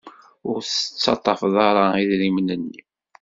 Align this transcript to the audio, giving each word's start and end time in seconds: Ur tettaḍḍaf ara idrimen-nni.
Ur 0.49 0.57
tettaḍḍaf 0.63 1.41
ara 1.67 1.85
idrimen-nni. 2.01 2.81